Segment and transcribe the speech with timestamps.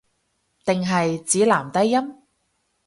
[0.65, 2.15] 定係指男低音